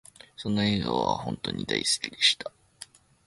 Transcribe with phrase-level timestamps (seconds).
[0.35, 2.51] その笑顔が本とに大好きでした